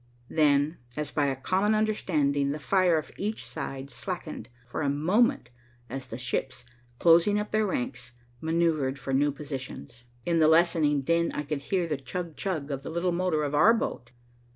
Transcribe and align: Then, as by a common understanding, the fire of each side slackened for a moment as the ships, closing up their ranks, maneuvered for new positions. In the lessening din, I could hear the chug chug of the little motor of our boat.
Then, 0.31 0.79
as 0.97 1.11
by 1.11 1.27
a 1.27 1.35
common 1.35 1.75
understanding, 1.75 2.49
the 2.49 2.57
fire 2.57 2.97
of 2.97 3.11
each 3.19 3.45
side 3.45 3.91
slackened 3.91 4.49
for 4.65 4.81
a 4.81 4.89
moment 4.89 5.51
as 5.91 6.07
the 6.07 6.17
ships, 6.17 6.65
closing 6.97 7.39
up 7.39 7.51
their 7.51 7.67
ranks, 7.67 8.13
maneuvered 8.41 8.97
for 8.97 9.13
new 9.13 9.31
positions. 9.31 10.03
In 10.25 10.39
the 10.39 10.47
lessening 10.47 11.01
din, 11.03 11.31
I 11.33 11.43
could 11.43 11.61
hear 11.61 11.85
the 11.85 11.97
chug 11.97 12.35
chug 12.35 12.71
of 12.71 12.81
the 12.81 12.89
little 12.89 13.11
motor 13.11 13.43
of 13.43 13.53
our 13.53 13.75
boat. 13.75 14.09